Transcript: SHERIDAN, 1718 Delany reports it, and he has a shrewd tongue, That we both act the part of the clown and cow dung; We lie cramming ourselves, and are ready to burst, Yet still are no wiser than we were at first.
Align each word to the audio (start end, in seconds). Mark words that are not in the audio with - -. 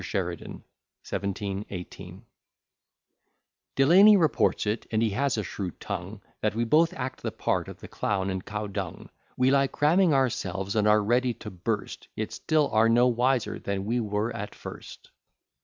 SHERIDAN, 0.03 0.63
1718 1.07 2.25
Delany 3.75 4.17
reports 4.17 4.65
it, 4.65 4.87
and 4.89 4.99
he 4.99 5.11
has 5.11 5.37
a 5.37 5.43
shrewd 5.43 5.79
tongue, 5.79 6.21
That 6.41 6.55
we 6.55 6.63
both 6.63 6.91
act 6.93 7.21
the 7.21 7.31
part 7.31 7.67
of 7.67 7.81
the 7.81 7.87
clown 7.87 8.31
and 8.31 8.43
cow 8.43 8.65
dung; 8.65 9.09
We 9.37 9.51
lie 9.51 9.67
cramming 9.67 10.11
ourselves, 10.11 10.75
and 10.75 10.87
are 10.87 11.03
ready 11.03 11.35
to 11.35 11.51
burst, 11.51 12.07
Yet 12.15 12.31
still 12.31 12.71
are 12.71 12.89
no 12.89 13.05
wiser 13.05 13.59
than 13.59 13.85
we 13.85 13.99
were 13.99 14.35
at 14.35 14.55
first. 14.55 15.11